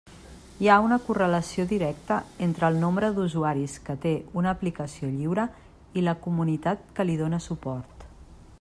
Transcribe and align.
Hi 0.63 0.67
ha 0.67 0.77
una 0.83 0.95
correlació 1.09 1.65
directa 1.73 2.15
entre 2.45 2.65
el 2.73 2.79
nombre 2.85 3.11
d'usuaris 3.17 3.75
que 3.89 3.97
té 4.07 4.15
una 4.43 4.55
aplicació 4.59 5.11
lliure 5.19 5.47
i 6.03 6.07
la 6.07 6.17
comunitat 6.25 6.89
que 7.01 7.07
li 7.11 7.21
dóna 7.25 7.45
suport. 7.51 8.09